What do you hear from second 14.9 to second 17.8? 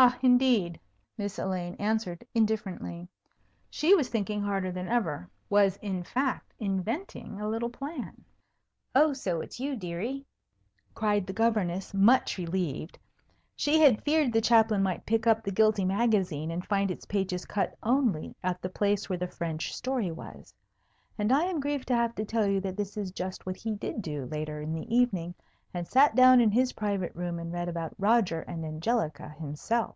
pick up the guilty magazine and find its pages cut